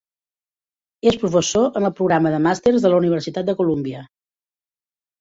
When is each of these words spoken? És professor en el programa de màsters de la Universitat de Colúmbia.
És 1.11 1.17
professor 1.25 1.77
en 1.81 1.87
el 1.91 1.95
programa 2.01 2.33
de 2.39 2.41
màsters 2.49 2.83
de 2.89 2.95
la 2.95 3.01
Universitat 3.05 3.49
de 3.53 3.59
Colúmbia. 3.63 4.07